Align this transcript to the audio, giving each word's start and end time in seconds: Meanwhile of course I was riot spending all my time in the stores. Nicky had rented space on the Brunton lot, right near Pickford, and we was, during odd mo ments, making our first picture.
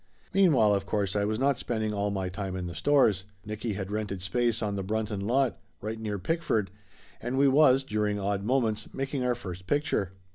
Meanwhile 0.33 0.73
of 0.73 0.87
course 0.87 1.15
I 1.15 1.25
was 1.25 1.37
riot 1.37 1.57
spending 1.57 1.93
all 1.93 2.09
my 2.09 2.27
time 2.27 2.55
in 2.55 2.65
the 2.65 2.73
stores. 2.73 3.25
Nicky 3.45 3.73
had 3.73 3.91
rented 3.91 4.23
space 4.23 4.63
on 4.63 4.73
the 4.73 4.81
Brunton 4.81 5.19
lot, 5.19 5.59
right 5.79 5.99
near 5.99 6.17
Pickford, 6.17 6.71
and 7.21 7.37
we 7.37 7.47
was, 7.47 7.83
during 7.83 8.19
odd 8.19 8.43
mo 8.43 8.61
ments, 8.61 8.91
making 8.95 9.23
our 9.23 9.35
first 9.35 9.67
picture. 9.67 10.13